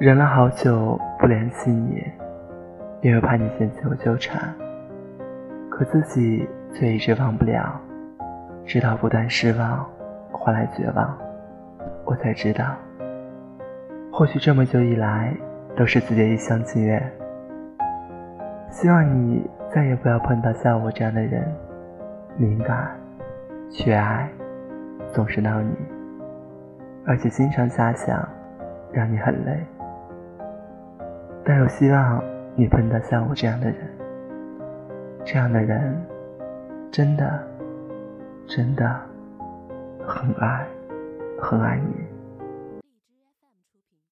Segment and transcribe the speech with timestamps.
[0.00, 2.02] 忍了好久不联系你，
[3.00, 4.52] 因为怕你嫌弃我纠缠，
[5.70, 7.80] 可自己却一直忘不了，
[8.66, 9.88] 直到不断失望
[10.32, 11.16] 换来绝望，
[12.04, 12.74] 我才知道，
[14.10, 15.32] 或许这么久以来
[15.76, 17.00] 都是自己一厢情愿。
[18.70, 21.46] 希望你再也不要碰到像我这样的人，
[22.36, 22.90] 敏感、
[23.70, 24.28] 缺爱，
[25.12, 25.72] 总是闹你，
[27.06, 28.28] 而且经常瞎想，
[28.92, 29.64] 让你很累。
[31.44, 32.22] 但又希望
[32.56, 33.76] 你碰到像我这样的人，
[35.24, 35.94] 这样的人，
[36.90, 37.42] 真的，
[38.46, 39.00] 真的
[40.06, 40.66] 很爱，
[41.40, 42.03] 很爱你。